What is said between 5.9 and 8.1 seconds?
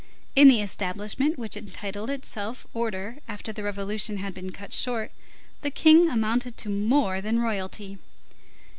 amounted to more than royalty.